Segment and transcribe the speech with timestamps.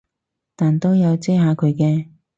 [0.55, 2.07] 但都有遮下佢嘅